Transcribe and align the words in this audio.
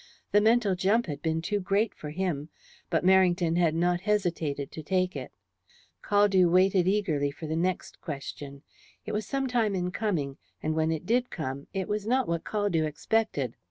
The 0.31 0.41
mental 0.41 0.73
jump 0.73 1.05
had 1.05 1.21
been 1.21 1.43
too 1.43 1.59
great 1.59 1.93
for 1.93 2.09
him, 2.09 2.49
but 2.89 3.05
Merrington 3.05 3.55
had 3.59 3.75
not 3.75 4.01
hesitated 4.01 4.71
to 4.71 4.81
take 4.81 5.15
it. 5.15 5.31
Caldew 6.01 6.49
waited 6.49 6.87
eagerly 6.87 7.29
for 7.29 7.45
the 7.45 7.55
next 7.55 8.01
question. 8.01 8.63
It 9.05 9.11
was 9.11 9.27
some 9.27 9.45
time 9.45 9.75
in 9.75 9.91
coming, 9.91 10.37
and 10.63 10.73
when 10.73 10.91
it 10.91 11.05
did 11.05 11.29
come 11.29 11.67
it 11.71 11.87
was 11.87 12.07
not 12.07 12.27
what 12.27 12.43
Caldew 12.43 12.83
expected. 12.83 13.55